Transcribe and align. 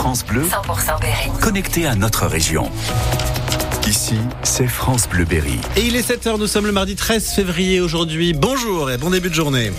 France 0.00 0.24
Bleu, 0.24 0.44
100% 0.44 0.98
Berry. 0.98 1.30
Connecté 1.42 1.84
à 1.84 1.94
notre 1.94 2.26
région. 2.26 2.70
Ici, 3.86 4.14
c'est 4.42 4.66
France 4.66 5.06
Bleu 5.06 5.26
Berry. 5.26 5.58
Et 5.76 5.82
il 5.82 5.94
est 5.94 6.10
7h, 6.10 6.38
nous 6.38 6.46
sommes 6.46 6.64
le 6.64 6.72
mardi 6.72 6.96
13 6.96 7.32
février 7.34 7.82
aujourd'hui. 7.82 8.32
Bonjour 8.32 8.90
et 8.90 8.96
bon 8.96 9.10
début 9.10 9.28
de 9.28 9.34
journée. 9.34 9.72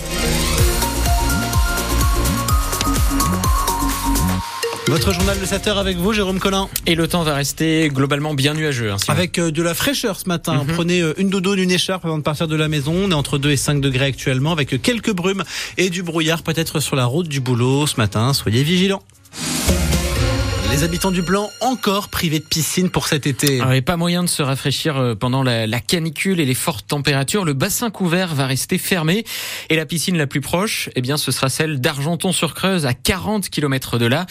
Votre 4.86 5.12
journal 5.12 5.40
de 5.40 5.44
7 5.44 5.66
h 5.66 5.76
avec 5.76 5.96
vous, 5.96 6.12
Jérôme 6.12 6.38
Collin. 6.38 6.68
Et 6.86 6.94
le 6.94 7.08
temps 7.08 7.24
va 7.24 7.34
rester 7.34 7.88
globalement 7.88 8.32
bien 8.34 8.54
nuageux. 8.54 8.92
Hein, 8.92 8.98
avec 9.08 9.40
euh, 9.40 9.50
de 9.50 9.60
la 9.60 9.74
fraîcheur 9.74 10.20
ce 10.20 10.28
matin. 10.28 10.62
Mhm. 10.62 10.74
Prenez 10.74 11.00
euh, 11.00 11.14
une 11.18 11.30
doudoune, 11.30 11.58
une 11.58 11.72
écharpe 11.72 12.04
avant 12.04 12.18
de 12.18 12.22
partir 12.22 12.46
de 12.46 12.54
la 12.54 12.68
maison. 12.68 12.94
On 12.94 13.10
est 13.10 13.14
entre 13.14 13.38
2 13.38 13.50
et 13.50 13.56
5 13.56 13.80
degrés 13.80 14.04
actuellement 14.04 14.52
avec 14.52 14.80
quelques 14.80 15.12
brumes 15.12 15.42
et 15.78 15.90
du 15.90 16.04
brouillard 16.04 16.44
peut-être 16.44 16.78
sur 16.78 16.94
la 16.94 17.06
route 17.06 17.26
du 17.26 17.40
boulot 17.40 17.88
ce 17.88 17.96
matin. 17.96 18.32
Soyez 18.32 18.62
vigilants. 18.62 19.02
Les 20.72 20.84
habitants 20.84 21.10
du 21.10 21.20
Blanc 21.20 21.50
encore 21.60 22.08
privés 22.08 22.38
de 22.38 22.46
piscine 22.46 22.88
pour 22.88 23.06
cet 23.06 23.26
été. 23.26 23.60
Ah, 23.60 23.82
pas 23.82 23.98
moyen 23.98 24.24
de 24.24 24.28
se 24.28 24.42
rafraîchir 24.42 24.96
euh, 24.96 25.14
pendant 25.14 25.42
la, 25.42 25.80
canicule 25.80 26.40
et 26.40 26.46
les 26.46 26.54
fortes 26.54 26.86
températures. 26.86 27.44
Le 27.44 27.52
bassin 27.52 27.90
couvert 27.90 28.34
va 28.34 28.46
rester 28.46 28.78
fermé 28.78 29.24
et 29.68 29.76
la 29.76 29.84
piscine 29.84 30.16
la 30.16 30.26
plus 30.26 30.40
proche, 30.40 30.88
eh 30.96 31.02
bien, 31.02 31.18
ce 31.18 31.30
sera 31.30 31.50
celle 31.50 31.78
d'Argenton-sur-Creuse 31.78 32.86
à 32.86 32.94
40 32.94 33.50
km 33.50 33.98
de 33.98 34.06
là. 34.06 34.24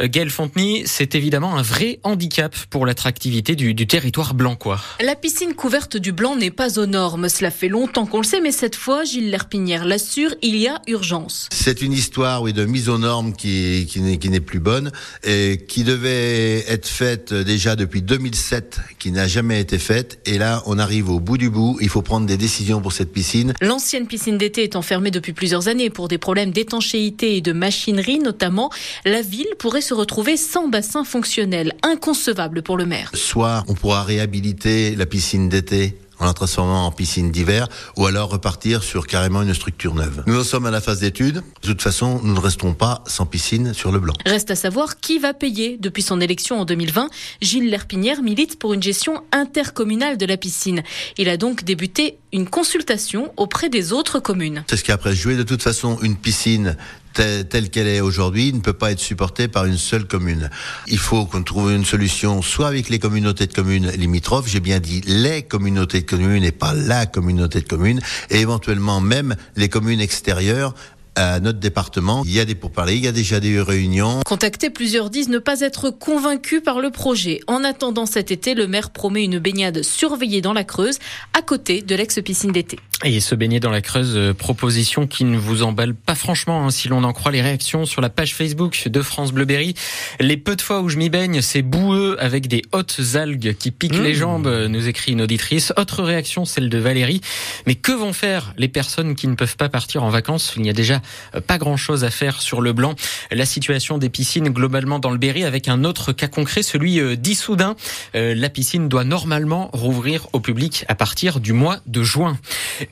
Euh, 0.00 0.08
Gaël 0.10 0.30
Fonteny, 0.30 0.82
c'est 0.84 1.14
évidemment 1.14 1.56
un 1.56 1.62
vrai 1.62 2.00
handicap 2.02 2.56
pour 2.70 2.86
l'attractivité 2.86 3.54
du, 3.54 3.72
du, 3.72 3.86
territoire 3.86 4.34
blancois. 4.34 4.80
La 5.00 5.14
piscine 5.14 5.54
couverte 5.54 5.96
du 5.96 6.10
Blanc 6.10 6.34
n'est 6.34 6.50
pas 6.50 6.80
aux 6.80 6.86
normes. 6.86 7.28
Cela 7.28 7.52
fait 7.52 7.68
longtemps 7.68 8.06
qu'on 8.06 8.18
le 8.18 8.24
sait, 8.24 8.40
mais 8.40 8.50
cette 8.50 8.74
fois, 8.74 9.04
Gilles 9.04 9.30
Lerpinière 9.30 9.84
l'assure, 9.84 10.34
il 10.42 10.56
y 10.56 10.66
a 10.66 10.82
urgence. 10.88 11.48
C'est 11.52 11.82
une 11.82 11.92
histoire 11.92 12.42
oui, 12.42 12.52
de 12.52 12.64
mise 12.64 12.88
aux 12.88 12.98
normes 12.98 13.32
qui, 13.32 13.86
qui 13.88 14.28
n'est 14.28 14.40
plus 14.40 14.58
bonne 14.58 14.90
et 15.22 15.60
qui 15.68 15.83
devait 15.84 16.64
être 16.68 16.88
faite 16.88 17.32
déjà 17.32 17.76
depuis 17.76 18.02
2007, 18.02 18.80
qui 18.98 19.12
n'a 19.12 19.28
jamais 19.28 19.60
été 19.60 19.78
faite. 19.78 20.18
Et 20.26 20.38
là, 20.38 20.62
on 20.66 20.78
arrive 20.78 21.10
au 21.10 21.20
bout 21.20 21.38
du 21.38 21.50
bout. 21.50 21.78
Il 21.80 21.88
faut 21.88 22.02
prendre 22.02 22.26
des 22.26 22.36
décisions 22.36 22.80
pour 22.80 22.92
cette 22.92 23.12
piscine. 23.12 23.52
L'ancienne 23.60 24.06
piscine 24.06 24.38
d'été 24.38 24.64
est 24.64 24.76
enfermée 24.76 25.10
depuis 25.10 25.32
plusieurs 25.32 25.68
années 25.68 25.90
pour 25.90 26.08
des 26.08 26.18
problèmes 26.18 26.50
d'étanchéité 26.50 27.36
et 27.36 27.40
de 27.40 27.52
machinerie 27.52 28.18
notamment. 28.18 28.70
La 29.04 29.22
ville 29.22 29.46
pourrait 29.58 29.80
se 29.80 29.94
retrouver 29.94 30.36
sans 30.36 30.68
bassin 30.68 31.04
fonctionnel, 31.04 31.74
inconcevable 31.82 32.62
pour 32.62 32.76
le 32.76 32.86
maire. 32.86 33.10
Soit 33.14 33.64
on 33.68 33.74
pourra 33.74 34.02
réhabiliter 34.02 34.96
la 34.96 35.06
piscine 35.06 35.48
d'été 35.48 35.96
en 36.24 36.28
la 36.28 36.32
transformant 36.32 36.86
en 36.86 36.90
piscine 36.90 37.30
d'hiver, 37.30 37.68
ou 37.96 38.06
alors 38.06 38.30
repartir 38.30 38.82
sur 38.82 39.06
carrément 39.06 39.42
une 39.42 39.52
structure 39.52 39.94
neuve. 39.94 40.22
Nous 40.26 40.38
en 40.38 40.44
sommes 40.44 40.66
à 40.66 40.70
la 40.70 40.80
phase 40.80 41.00
d'étude. 41.00 41.42
De 41.62 41.68
toute 41.68 41.82
façon, 41.82 42.20
nous 42.22 42.32
ne 42.32 42.40
resterons 42.40 42.72
pas 42.72 43.04
sans 43.06 43.26
piscine 43.26 43.74
sur 43.74 43.92
le 43.92 43.98
blanc. 43.98 44.14
Reste 44.24 44.50
à 44.50 44.56
savoir 44.56 44.98
qui 44.98 45.18
va 45.18 45.34
payer. 45.34 45.76
Depuis 45.78 46.02
son 46.02 46.20
élection 46.20 46.60
en 46.60 46.64
2020, 46.64 47.08
Gilles 47.42 47.70
Lerpinière 47.70 48.22
milite 48.22 48.58
pour 48.58 48.72
une 48.72 48.82
gestion 48.82 49.22
intercommunale 49.32 50.16
de 50.16 50.26
la 50.26 50.36
piscine. 50.36 50.82
Il 51.18 51.28
a 51.28 51.36
donc 51.36 51.64
débuté 51.64 52.18
une 52.32 52.48
consultation 52.48 53.32
auprès 53.36 53.68
des 53.68 53.92
autres 53.92 54.18
communes. 54.18 54.64
C'est 54.68 54.76
ce 54.76 54.84
qui 54.84 54.92
a 54.92 54.98
joué. 55.12 55.36
De 55.36 55.42
toute 55.42 55.62
façon, 55.62 55.98
une 56.02 56.16
piscine 56.16 56.76
telle, 57.14 57.70
qu'elle 57.70 57.86
est 57.86 58.00
aujourd'hui 58.00 58.52
ne 58.52 58.60
peut 58.60 58.72
pas 58.72 58.92
être 58.92 58.98
supportée 58.98 59.48
par 59.48 59.64
une 59.64 59.78
seule 59.78 60.06
commune. 60.06 60.50
Il 60.86 60.98
faut 60.98 61.24
qu'on 61.26 61.42
trouve 61.42 61.72
une 61.72 61.84
solution 61.84 62.42
soit 62.42 62.68
avec 62.68 62.88
les 62.88 62.98
communautés 62.98 63.46
de 63.46 63.52
communes 63.52 63.90
limitrophes, 63.90 64.48
j'ai 64.48 64.60
bien 64.60 64.80
dit 64.80 65.00
les 65.06 65.42
communautés 65.42 66.00
de 66.00 66.06
communes 66.06 66.44
et 66.44 66.52
pas 66.52 66.74
la 66.74 67.06
communauté 67.06 67.60
de 67.60 67.68
communes, 67.68 68.00
et 68.30 68.40
éventuellement 68.40 69.00
même 69.00 69.36
les 69.56 69.68
communes 69.68 70.00
extérieures 70.00 70.74
à 71.16 71.40
notre 71.40 71.58
département. 71.58 72.22
Il 72.24 72.32
y 72.32 72.40
a 72.40 72.44
des 72.44 72.54
pourparlers, 72.54 72.96
il 72.96 73.04
y 73.04 73.08
a 73.08 73.12
déjà 73.12 73.40
des 73.40 73.60
réunions. 73.60 74.20
Contactés, 74.24 74.70
plusieurs 74.70 75.10
disent 75.10 75.28
ne 75.28 75.38
pas 75.38 75.60
être 75.60 75.90
convaincus 75.90 76.62
par 76.62 76.80
le 76.80 76.90
projet. 76.90 77.40
En 77.46 77.64
attendant 77.64 78.06
cet 78.06 78.30
été, 78.30 78.54
le 78.54 78.66
maire 78.66 78.90
promet 78.90 79.24
une 79.24 79.38
baignade 79.38 79.82
surveillée 79.82 80.40
dans 80.40 80.52
la 80.52 80.64
Creuse, 80.64 80.98
à 81.32 81.42
côté 81.42 81.82
de 81.82 81.94
l'ex-piscine 81.94 82.52
d'été. 82.52 82.78
Et 83.04 83.20
se 83.20 83.34
baigner 83.34 83.60
dans 83.60 83.70
la 83.70 83.80
Creuse, 83.80 84.14
euh, 84.16 84.34
proposition 84.34 85.06
qui 85.06 85.24
ne 85.24 85.36
vous 85.36 85.62
emballe 85.62 85.94
pas 85.94 86.14
franchement, 86.14 86.66
hein, 86.66 86.70
si 86.70 86.88
l'on 86.88 87.04
en 87.04 87.12
croit 87.12 87.32
les 87.32 87.42
réactions 87.42 87.86
sur 87.86 88.00
la 88.00 88.08
page 88.08 88.34
Facebook 88.34 88.88
de 88.88 89.02
France 89.02 89.32
Bleuberry. 89.32 89.74
Les 90.20 90.36
peu 90.36 90.56
de 90.56 90.62
fois 90.62 90.80
où 90.80 90.88
je 90.88 90.96
m'y 90.96 91.10
baigne, 91.10 91.42
c'est 91.42 91.62
boueux 91.62 92.16
avec 92.18 92.48
des 92.48 92.62
hautes 92.72 93.00
algues 93.14 93.56
qui 93.58 93.70
piquent 93.70 94.02
les 94.02 94.12
mmh. 94.12 94.14
jambes, 94.14 94.48
nous 94.68 94.88
écrit 94.88 95.12
une 95.12 95.22
auditrice. 95.22 95.72
Autre 95.76 96.02
réaction, 96.02 96.44
celle 96.44 96.68
de 96.68 96.78
Valérie. 96.78 97.20
Mais 97.66 97.74
que 97.74 97.92
vont 97.92 98.12
faire 98.12 98.54
les 98.56 98.68
personnes 98.68 99.14
qui 99.14 99.28
ne 99.28 99.34
peuvent 99.34 99.56
pas 99.56 99.68
partir 99.68 100.02
en 100.04 100.10
vacances? 100.10 100.54
Il 100.56 100.66
y 100.66 100.70
a 100.70 100.72
déjà 100.72 100.94
euh, 100.94 101.03
pas 101.46 101.58
grand-chose 101.58 102.04
à 102.04 102.10
faire 102.10 102.40
sur 102.40 102.60
le 102.60 102.72
blanc. 102.72 102.94
La 103.30 103.46
situation 103.46 103.98
des 103.98 104.08
piscines 104.08 104.48
globalement 104.48 104.98
dans 104.98 105.10
le 105.10 105.18
Berry 105.18 105.44
avec 105.44 105.68
un 105.68 105.84
autre 105.84 106.12
cas 106.12 106.28
concret, 106.28 106.62
celui 106.62 107.00
euh, 107.00 107.16
d'Issoudun. 107.16 107.76
Euh, 108.14 108.34
la 108.34 108.48
piscine 108.48 108.88
doit 108.88 109.04
normalement 109.04 109.70
rouvrir 109.72 110.28
au 110.32 110.40
public 110.40 110.84
à 110.88 110.94
partir 110.94 111.40
du 111.40 111.52
mois 111.52 111.78
de 111.86 112.02
juin. 112.02 112.38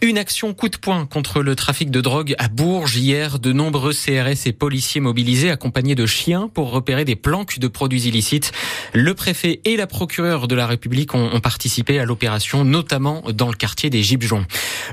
Une 0.01 0.19
action 0.19 0.55
coup 0.55 0.69
de 0.69 0.77
poing 0.77 1.07
contre 1.07 1.43
le 1.43 1.55
trafic 1.57 1.91
de 1.91 2.01
drogue 2.01 2.35
à 2.39 2.49
Bourges 2.49 2.97
hier. 2.97 3.39
De 3.39 3.53
nombreux 3.53 3.93
CRS 3.93 4.47
et 4.47 4.53
policiers 4.53 5.01
mobilisés 5.01 5.51
accompagnés 5.51 5.95
de 5.95 6.07
chiens 6.07 6.49
pour 6.53 6.71
repérer 6.71 7.05
des 7.05 7.17
planques 7.17 7.59
de 7.59 7.69
produits 7.69 8.03
illicites. 8.03 8.53
Le 8.93 9.15
préfet 9.15 9.61
et 9.65 9.77
la 9.77 9.87
procureure 9.87 10.49
de 10.49 10.55
la 10.55 10.67
République 10.67 11.15
ont, 11.15 11.41
participé 11.41 11.99
à 11.99 12.05
l'opération, 12.05 12.65
notamment 12.65 13.23
dans 13.33 13.49
le 13.49 13.55
quartier 13.55 13.91
des 13.91 14.03
Gibjons. 14.03 14.45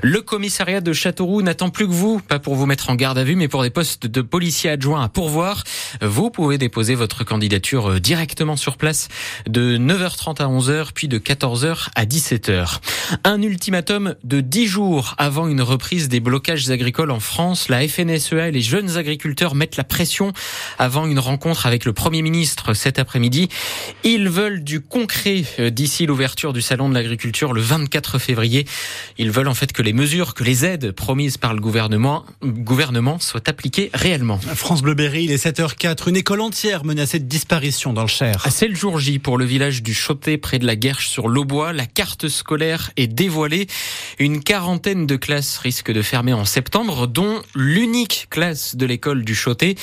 Le 0.02 0.20
commissariat 0.20 0.80
de 0.80 0.92
Châteauroux 0.92 1.42
n'attend 1.42 1.70
plus 1.70 1.86
que 1.86 1.92
vous, 1.92 2.20
pas 2.20 2.38
pour 2.38 2.54
vous 2.54 2.66
mettre 2.66 2.90
en 2.90 2.94
garde 2.94 3.09
à 3.16 3.24
vue, 3.24 3.36
mais 3.36 3.48
pour 3.48 3.62
des 3.62 3.70
postes 3.70 4.06
de 4.06 4.20
policiers 4.22 4.70
adjoints 4.70 5.02
à 5.02 5.08
pourvoir. 5.08 5.64
Vous 6.00 6.30
pouvez 6.30 6.58
déposer 6.58 6.94
votre 6.94 7.24
candidature 7.24 7.92
euh, 7.92 8.00
directement 8.00 8.56
sur 8.56 8.76
place 8.76 9.08
de 9.48 9.76
9h30 9.78 10.42
à 10.42 10.46
11h, 10.46 10.88
puis 10.94 11.08
de 11.08 11.18
14h 11.18 11.88
à 11.94 12.04
17h. 12.04 12.78
Un 13.24 13.42
ultimatum 13.42 14.14
de 14.24 14.40
10 14.40 14.66
jours 14.66 15.14
avant 15.18 15.48
une 15.48 15.62
reprise 15.62 16.08
des 16.08 16.20
blocages 16.20 16.70
agricoles 16.70 17.10
en 17.10 17.20
France. 17.20 17.68
La 17.68 17.86
FNSEA 17.86 18.48
et 18.48 18.52
les 18.52 18.60
jeunes 18.60 18.96
agriculteurs 18.96 19.54
mettent 19.54 19.76
la 19.76 19.84
pression 19.84 20.32
avant 20.78 21.06
une 21.06 21.18
rencontre 21.18 21.66
avec 21.66 21.84
le 21.84 21.92
Premier 21.92 22.22
ministre 22.22 22.74
cet 22.74 22.98
après-midi. 22.98 23.48
Ils 24.04 24.28
veulent 24.28 24.62
du 24.62 24.80
concret 24.80 25.44
euh, 25.58 25.70
d'ici 25.70 26.06
l'ouverture 26.06 26.52
du 26.52 26.62
Salon 26.62 26.88
de 26.88 26.94
l'agriculture 26.94 27.52
le 27.52 27.60
24 27.60 28.18
février. 28.18 28.66
Ils 29.18 29.30
veulent 29.30 29.48
en 29.48 29.54
fait 29.54 29.72
que 29.72 29.82
les 29.82 29.92
mesures, 29.92 30.34
que 30.34 30.44
les 30.44 30.64
aides 30.64 30.92
promises 30.92 31.38
par 31.38 31.54
le 31.54 31.60
gouvernement, 31.60 32.24
gouvernement 32.42 32.99
soient 33.18 33.48
appliquées 33.48 33.90
réellement. 33.94 34.38
France 34.38 34.82
Bleu 34.82 34.94
Berry, 34.94 35.24
il 35.24 35.32
est 35.32 35.44
7h04. 35.44 36.08
Une 36.08 36.16
école 36.16 36.40
entière 36.40 36.84
menacée 36.84 37.18
de 37.18 37.24
disparition 37.24 37.92
dans 37.92 38.02
le 38.02 38.08
Cher. 38.08 38.46
C'est 38.50 38.68
le 38.68 38.74
jour 38.74 38.98
J 38.98 39.18
pour 39.18 39.38
le 39.38 39.44
village 39.44 39.82
du 39.82 39.94
Chauté 39.94 40.36
près 40.38 40.58
de 40.58 40.66
la 40.66 40.76
Guerche 40.76 41.08
sur 41.08 41.28
l'Aubois. 41.28 41.72
La 41.72 41.86
carte 41.86 42.28
scolaire 42.28 42.90
est 42.96 43.06
dévoilée. 43.06 43.66
Une 44.18 44.42
quarantaine 44.42 45.06
de 45.06 45.16
classes 45.16 45.56
risquent 45.58 45.92
de 45.92 46.02
fermer 46.02 46.32
en 46.32 46.44
septembre, 46.44 47.06
dont 47.06 47.40
l'unique 47.54 48.26
classe 48.30 48.76
de 48.76 48.86
l'école 48.86 49.24
du 49.24 49.34
Chauté. 49.34 49.76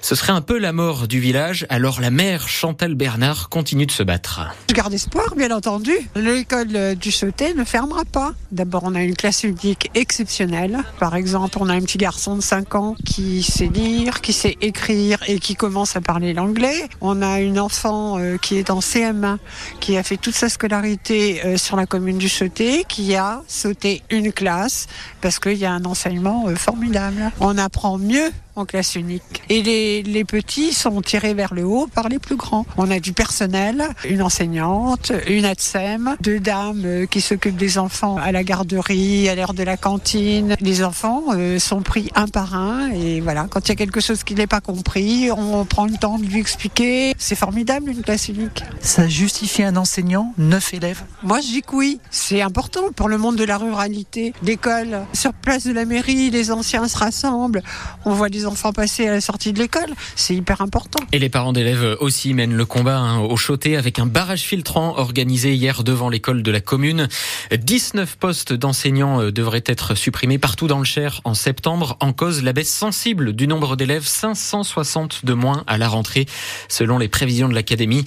Ce 0.00 0.14
serait 0.14 0.32
un 0.32 0.40
peu 0.40 0.58
la 0.58 0.72
mort 0.72 1.08
du 1.08 1.20
village. 1.20 1.66
Alors 1.68 2.00
la 2.00 2.10
mère 2.10 2.48
Chantal 2.48 2.94
Bernard 2.94 3.48
continue 3.50 3.86
de 3.86 3.92
se 3.92 4.02
battre. 4.02 4.40
Je 4.70 4.74
garde 4.74 4.94
espoir, 4.94 5.34
bien 5.36 5.50
entendu. 5.50 5.92
L'école 6.16 6.96
du 6.96 7.10
Chauté 7.10 7.54
ne 7.54 7.64
fermera 7.64 8.04
pas. 8.04 8.34
D'abord, 8.50 8.82
on 8.84 8.94
a 8.94 9.02
une 9.02 9.16
classe 9.16 9.44
unique 9.44 9.90
exceptionnelle. 9.94 10.78
Par 10.98 11.14
exemple, 11.14 11.58
on 11.60 11.68
a 11.68 11.74
un 11.74 11.80
petit 11.80 11.98
garçon 11.98 12.36
de 12.36 12.42
5 12.42 12.61
qui 13.04 13.42
sait 13.42 13.66
lire, 13.66 14.20
qui 14.20 14.32
sait 14.32 14.56
écrire 14.60 15.18
et 15.26 15.38
qui 15.38 15.54
commence 15.54 15.96
à 15.96 16.00
parler 16.00 16.32
l'anglais. 16.32 16.88
On 17.00 17.22
a 17.22 17.40
une 17.40 17.58
enfant 17.58 18.18
euh, 18.18 18.36
qui 18.36 18.56
est 18.56 18.70
en 18.70 18.80
CM1, 18.80 19.38
qui 19.80 19.96
a 19.96 20.02
fait 20.02 20.16
toute 20.16 20.34
sa 20.34 20.48
scolarité 20.48 21.44
euh, 21.44 21.56
sur 21.56 21.76
la 21.76 21.86
commune 21.86 22.18
du 22.18 22.28
Chauté, 22.28 22.84
qui 22.88 23.14
a 23.14 23.42
sauté 23.46 24.02
une 24.10 24.32
classe 24.32 24.86
parce 25.20 25.38
qu'il 25.38 25.56
y 25.56 25.64
a 25.64 25.72
un 25.72 25.84
enseignement 25.84 26.44
euh, 26.48 26.56
formidable. 26.56 27.30
On 27.40 27.58
apprend 27.58 27.98
mieux 27.98 28.30
en 28.54 28.66
classe 28.66 28.96
unique. 28.96 29.42
Et 29.48 29.62
les, 29.62 30.24
petits 30.24 30.74
sont 30.74 31.00
tirés 31.00 31.32
vers 31.32 31.54
le 31.54 31.64
haut 31.64 31.86
par 31.86 32.10
les 32.10 32.18
plus 32.18 32.36
grands. 32.36 32.66
On 32.76 32.90
a 32.90 33.00
du 33.00 33.14
personnel, 33.14 33.82
une 34.04 34.20
enseignante, 34.20 35.10
une 35.26 35.46
ATSEM, 35.46 36.16
deux 36.20 36.38
dames 36.38 37.06
qui 37.10 37.22
s'occupent 37.22 37.56
des 37.56 37.78
enfants 37.78 38.18
à 38.18 38.30
la 38.30 38.44
garderie, 38.44 39.28
à 39.30 39.34
l'heure 39.34 39.54
de 39.54 39.62
la 39.62 39.78
cantine. 39.78 40.54
Les 40.60 40.84
enfants 40.84 41.24
sont 41.58 41.80
pris 41.80 42.10
un 42.14 42.28
par 42.28 42.51
et 42.94 43.20
voilà, 43.20 43.46
quand 43.48 43.66
il 43.66 43.68
y 43.70 43.72
a 43.72 43.76
quelque 43.76 44.00
chose 44.00 44.24
qui 44.24 44.34
n'est 44.34 44.46
pas 44.46 44.60
compris, 44.60 45.30
on 45.30 45.64
prend 45.64 45.86
le 45.86 45.96
temps 45.96 46.18
de 46.18 46.24
lui 46.24 46.40
expliquer. 46.40 47.14
C'est 47.18 47.34
formidable 47.34 47.90
une 47.90 48.02
classe 48.02 48.28
unique. 48.28 48.62
Ça 48.80 49.08
justifie 49.08 49.62
un 49.62 49.76
enseignant, 49.76 50.34
neuf 50.38 50.74
élèves 50.74 51.02
Moi 51.22 51.40
je 51.40 51.46
dis 51.46 51.62
que 51.62 51.74
oui, 51.74 52.00
c'est 52.10 52.42
important 52.42 52.92
pour 52.94 53.08
le 53.08 53.18
monde 53.18 53.36
de 53.36 53.44
la 53.44 53.58
ruralité. 53.58 54.32
L'école, 54.42 55.00
sur 55.12 55.32
place 55.32 55.64
de 55.64 55.72
la 55.72 55.84
mairie, 55.84 56.30
les 56.30 56.50
anciens 56.50 56.88
se 56.88 56.98
rassemblent, 56.98 57.62
on 58.04 58.12
voit 58.12 58.28
les 58.28 58.46
enfants 58.46 58.72
passer 58.72 59.08
à 59.08 59.12
la 59.12 59.20
sortie 59.20 59.52
de 59.52 59.58
l'école. 59.58 59.90
C'est 60.16 60.34
hyper 60.34 60.60
important. 60.60 61.02
Et 61.12 61.18
les 61.18 61.28
parents 61.28 61.52
d'élèves 61.52 61.96
aussi 62.00 62.34
mènent 62.34 62.54
le 62.54 62.64
combat 62.64 62.98
hein, 62.98 63.20
au 63.20 63.36
Choté 63.36 63.76
avec 63.76 63.98
un 63.98 64.06
barrage 64.06 64.42
filtrant 64.42 64.96
organisé 64.96 65.54
hier 65.54 65.84
devant 65.84 66.08
l'école 66.08 66.42
de 66.42 66.50
la 66.50 66.60
commune. 66.60 67.08
19 67.52 68.16
postes 68.16 68.52
d'enseignants 68.52 69.20
euh, 69.20 69.32
devraient 69.32 69.64
être 69.66 69.94
supprimés 69.94 70.38
partout 70.38 70.66
dans 70.66 70.78
le 70.78 70.84
Cher 70.84 71.20
en 71.24 71.34
septembre 71.34 71.96
en 72.00 72.12
cause 72.12 72.31
la 72.40 72.52
baisse 72.52 72.72
sensible 72.72 73.34
du 73.34 73.46
nombre 73.46 73.76
d'élèves, 73.76 74.06
560 74.06 75.24
de 75.24 75.34
moins 75.34 75.64
à 75.66 75.76
la 75.76 75.88
rentrée 75.88 76.26
selon 76.68 76.98
les 76.98 77.08
prévisions 77.08 77.48
de 77.48 77.54
l'académie. 77.54 78.04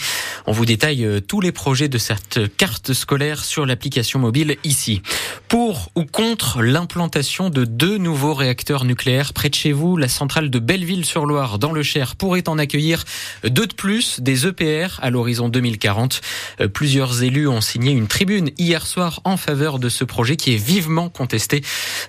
On 0.47 0.51
vous 0.51 0.65
détaille 0.65 1.05
euh, 1.05 1.19
tous 1.19 1.41
les 1.41 1.51
projets 1.51 1.89
de 1.89 1.97
cette 1.97 2.55
carte 2.57 2.93
scolaire 2.93 3.43
sur 3.43 3.65
l'application 3.65 4.19
mobile 4.19 4.57
ici. 4.63 5.01
Pour 5.47 5.91
ou 5.95 6.05
contre 6.05 6.61
l'implantation 6.61 7.49
de 7.49 7.65
deux 7.65 7.97
nouveaux 7.97 8.33
réacteurs 8.33 8.85
nucléaires 8.85 9.33
près 9.33 9.49
de 9.49 9.55
chez 9.55 9.71
vous, 9.71 9.97
la 9.97 10.07
centrale 10.07 10.49
de 10.49 10.59
Belleville-sur-Loire 10.59 11.59
dans 11.59 11.71
le 11.71 11.83
Cher 11.83 12.15
pourrait 12.15 12.49
en 12.49 12.57
accueillir 12.57 13.03
deux 13.43 13.67
de 13.67 13.73
plus, 13.73 14.19
des 14.21 14.47
EPR 14.47 14.99
à 15.01 15.09
l'horizon 15.09 15.49
2040. 15.49 16.21
Euh, 16.61 16.67
plusieurs 16.67 17.23
élus 17.23 17.47
ont 17.47 17.61
signé 17.61 17.91
une 17.91 18.07
tribune 18.07 18.51
hier 18.57 18.87
soir 18.87 19.21
en 19.23 19.37
faveur 19.37 19.79
de 19.79 19.89
ce 19.89 20.03
projet 20.03 20.35
qui 20.35 20.53
est 20.53 20.57
vivement 20.57 21.09
contesté 21.09 21.61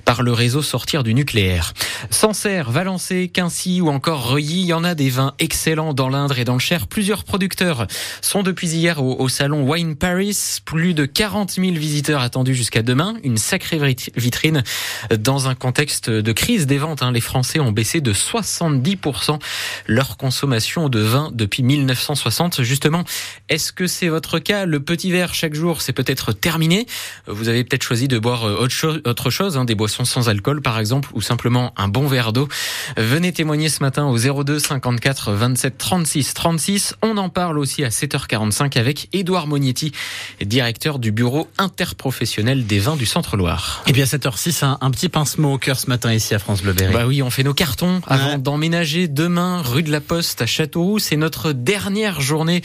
par 0.04 0.22
le 0.22 0.32
réseau 0.32 0.62
Sortir 0.62 1.02
du 1.02 1.14
nucléaire. 1.14 1.74
Sancerre, 2.11 2.70
Valençay, 2.70 3.29
Quincy 3.29 3.81
ou 3.81 3.88
encore 3.88 4.31
Reuilly, 4.31 4.61
il 4.61 4.67
y 4.67 4.73
en 4.73 4.85
a 4.85 4.94
des 4.94 5.11
vins 5.11 5.35
excellents 5.38 5.94
dans 5.94 6.08
l'Indre 6.08 6.38
et 6.38 6.44
dans 6.44 6.55
le 6.55 6.61
Cher. 6.61 6.87
Plusieurs 6.87 7.25
producteurs 7.25 7.87
sont 8.20 8.43
depuis 8.43 8.69
hier 8.69 9.03
au, 9.03 9.29
salon 9.29 9.69
Wine 9.69 9.97
Paris. 9.97 10.61
Plus 10.64 10.94
de 10.94 11.05
40 11.05 11.53
000 11.53 11.73
visiteurs 11.73 12.20
attendus 12.20 12.55
jusqu'à 12.55 12.82
demain. 12.82 13.17
Une 13.25 13.37
sacrée 13.37 13.97
vitrine 14.17 14.62
dans 15.19 15.49
un 15.49 15.55
contexte 15.55 16.11
de 16.11 16.32
crise 16.32 16.67
des 16.67 16.79
ventes. 16.79 17.03
Hein. 17.03 17.12
Les 17.12 17.20
Français 17.20 17.61
ont 17.61 17.73
baissé 17.73 18.00
de 18.00 18.12
70% 18.12 19.38
leur 19.87 20.17
consommation 20.17 20.88
de 20.88 21.00
vin 21.00 21.31
depuis 21.32 21.62
1960. 21.62 22.62
Justement, 22.62 23.05
est-ce 23.49 23.73
que 23.73 23.87
c'est 23.87 24.09
votre 24.09 24.38
cas? 24.38 24.64
Le 24.64 24.81
petit 24.81 25.11
verre 25.11 25.35
chaque 25.35 25.55
jour, 25.55 25.82
c'est 25.82 25.93
peut-être 25.93 26.32
terminé. 26.32 26.87
Vous 27.26 27.49
avez 27.49 27.64
peut-être 27.64 27.82
choisi 27.82 28.09
de 28.09 28.19
boire 28.19 28.44
autre 28.44 28.75
chose, 28.75 29.00
autre 29.05 29.31
chose 29.31 29.56
hein, 29.56 29.64
des 29.64 29.75
boissons 29.75 30.05
sans 30.05 30.29
alcool 30.29 30.62
par 30.62 30.79
exemple, 30.79 31.11
ou 31.14 31.20
simplement 31.20 31.73
un 31.76 31.88
bon 31.96 32.08
verre 32.08 32.34
d'eau. 32.34 32.46
Venez 32.98 33.32
témoigner 33.32 33.70
ce 33.70 33.82
matin 33.82 34.04
au 34.04 34.19
02 34.19 34.58
54 34.58 35.32
27 35.32 35.78
36 35.78 36.34
36. 36.34 36.94
On 37.00 37.16
en 37.16 37.31
parle 37.31 37.58
aussi 37.58 37.84
à 37.84 37.88
7h45 37.88 38.78
avec 38.78 39.08
Édouard 39.14 39.46
Mognetti, 39.46 39.93
directeur 40.43 40.98
du 40.98 41.10
bureau 41.10 41.48
interprofessionnel 41.56 42.66
des 42.66 42.81
vins 42.81 42.96
du 42.96 43.06
Centre-Loire. 43.06 43.82
Et 43.87 43.93
bien 43.93 44.04
7h06, 44.04 44.62
un, 44.62 44.76
un, 44.82 44.90
petit 44.90 45.08
pincement 45.08 45.54
au 45.54 45.58
cœur 45.58 45.81
ce 45.81 45.88
matin 45.88 46.12
ici 46.12 46.34
à 46.34 46.38
France 46.38 46.60
Bleu 46.60 46.75
Berry. 46.75 46.93
Bah 46.93 47.06
oui, 47.06 47.22
on 47.22 47.31
fait 47.31 47.44
nos 47.44 47.54
cartons 47.54 48.02
avant 48.06 48.32
ouais. 48.32 48.38
d'emménager 48.38 49.08
demain 49.08 49.62
rue 49.62 49.82
de 49.82 49.90
la 49.90 50.02
Poste 50.02 50.42
à 50.42 50.46
Châteauroux. 50.46 50.99
C'est 50.99 51.16
notre 51.16 51.52
dernière 51.52 52.20
journée 52.20 52.60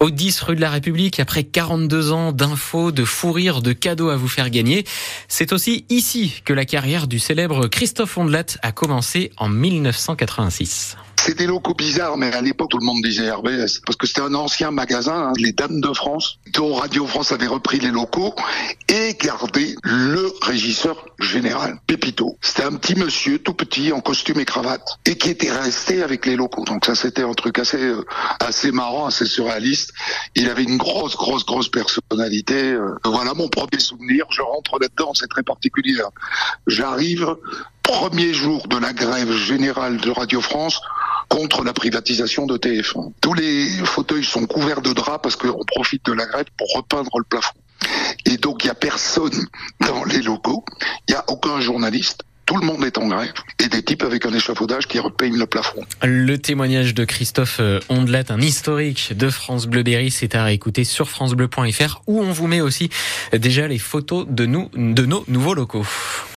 au 0.00 0.10
10 0.10 0.42
rue 0.42 0.56
de 0.56 0.60
la 0.60 0.68
République 0.68 1.20
après 1.20 1.44
42 1.44 2.12
ans 2.12 2.32
d'infos, 2.32 2.92
de 2.92 3.06
fou 3.06 3.32
rire, 3.32 3.62
de 3.62 3.72
cadeaux 3.72 4.10
à 4.10 4.16
vous 4.16 4.28
faire 4.28 4.50
gagner. 4.50 4.84
C'est 5.28 5.54
aussi 5.54 5.86
ici 5.88 6.42
que 6.44 6.52
la 6.52 6.66
carrière 6.66 7.06
du 7.06 7.18
célèbre 7.18 7.66
Christophe 7.68 8.18
Ondelat 8.18 8.58
a 8.60 8.73
commencé 8.74 9.30
en 9.38 9.48
1986. 9.48 10.96
C'est 11.16 11.38
des 11.38 11.46
locaux 11.46 11.72
bizarres, 11.72 12.18
mais 12.18 12.34
à 12.34 12.42
l'époque, 12.42 12.68
tout 12.68 12.78
le 12.78 12.84
monde 12.84 13.02
disait 13.02 13.30
RBS. 13.30 13.80
Parce 13.86 13.96
que 13.96 14.06
c'était 14.06 14.20
un 14.20 14.34
ancien 14.34 14.70
magasin, 14.70 15.28
hein, 15.28 15.32
les 15.38 15.52
Dames 15.52 15.80
de 15.80 15.92
France, 15.94 16.38
dont 16.52 16.74
Radio 16.74 17.06
France 17.06 17.32
avait 17.32 17.46
repris 17.46 17.78
les 17.78 17.90
locaux 17.90 18.34
et 18.88 19.16
gardé 19.18 19.74
le 19.84 20.30
régisseur 20.42 21.06
général, 21.18 21.78
Pépito. 21.86 22.36
C'était 22.42 22.64
un 22.64 22.72
petit 22.72 22.94
monsieur, 22.94 23.38
tout 23.38 23.54
petit, 23.54 23.90
en 23.90 24.02
costume 24.02 24.38
et 24.40 24.44
cravate, 24.44 24.98
et 25.06 25.16
qui 25.16 25.30
était 25.30 25.50
resté 25.50 26.02
avec 26.02 26.26
les 26.26 26.36
locaux. 26.36 26.64
Donc 26.66 26.84
ça, 26.84 26.94
c'était 26.94 27.22
un 27.22 27.32
truc 27.32 27.58
assez, 27.58 27.82
euh, 27.82 28.04
assez 28.40 28.70
marrant, 28.70 29.06
assez 29.06 29.24
surréaliste. 29.24 29.94
Il 30.34 30.50
avait 30.50 30.64
une 30.64 30.76
grosse, 30.76 31.16
grosse, 31.16 31.46
grosse 31.46 31.70
personnalité. 31.70 32.72
Euh, 32.72 32.96
voilà 33.02 33.32
mon 33.32 33.48
premier 33.48 33.80
souvenir. 33.80 34.26
Je 34.28 34.42
rentre 34.42 34.78
là-dedans, 34.78 35.14
c'est 35.14 35.28
très 35.28 35.42
particulier. 35.42 35.94
J'arrive, 36.66 37.34
premier 37.84 38.34
jour 38.34 38.66
de 38.66 38.76
la 38.76 38.92
grève 38.92 39.32
générale 39.36 39.98
de 39.98 40.10
Radio 40.10 40.40
France, 40.40 40.80
contre 41.28 41.64
la 41.64 41.72
privatisation 41.72 42.46
de 42.46 42.56
TF1. 42.56 43.12
Tous 43.20 43.34
les 43.34 43.68
fauteuils 43.84 44.24
sont 44.24 44.46
couverts 44.46 44.82
de 44.82 44.92
draps 44.92 45.20
parce 45.22 45.36
qu'on 45.36 45.64
profite 45.64 46.04
de 46.06 46.12
la 46.12 46.26
grève 46.26 46.46
pour 46.56 46.68
repeindre 46.74 47.10
le 47.18 47.24
plafond. 47.24 47.54
Et 48.24 48.36
donc 48.36 48.64
il 48.64 48.68
n'y 48.68 48.70
a 48.70 48.74
personne 48.74 49.46
dans 49.80 50.04
les 50.04 50.22
locaux, 50.22 50.64
il 51.08 51.12
n'y 51.12 51.16
a 51.16 51.24
aucun 51.28 51.60
journaliste. 51.60 52.22
Tout 52.46 52.58
le 52.58 52.66
monde 52.66 52.84
est 52.84 52.98
en 52.98 53.08
grève 53.08 53.32
et 53.58 53.68
des 53.68 53.82
types 53.82 54.02
avec 54.02 54.26
un 54.26 54.32
échafaudage 54.32 54.86
qui 54.86 54.98
repeignent 54.98 55.38
le 55.38 55.46
plafond. 55.46 55.82
Le 56.02 56.36
témoignage 56.36 56.94
de 56.94 57.04
Christophe 57.04 57.60
Ondelat, 57.88 58.24
un 58.28 58.40
historique 58.40 59.16
de 59.16 59.30
France 59.30 59.66
Bleu 59.66 59.82
Berry, 59.82 60.10
c'est 60.10 60.34
à 60.34 60.44
réécouter 60.44 60.84
sur 60.84 61.08
francebleu.fr 61.08 62.02
où 62.06 62.20
on 62.20 62.32
vous 62.32 62.46
met 62.46 62.60
aussi 62.60 62.90
déjà 63.32 63.66
les 63.66 63.78
photos 63.78 64.26
de 64.28 64.44
nous, 64.44 64.68
de 64.76 65.06
nos 65.06 65.24
nouveaux 65.26 65.54
locaux. 65.54 65.86